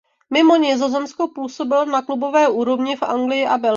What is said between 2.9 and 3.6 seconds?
v Anglii a